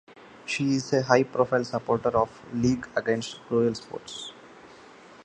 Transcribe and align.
She 0.47 0.73
is 0.73 0.91
a 0.93 1.03
high-profile 1.03 1.63
supporter 1.63 2.09
of 2.17 2.41
the 2.51 2.57
League 2.57 2.87
Against 2.95 3.39
Cruel 3.47 3.75
Sports. 3.75 4.33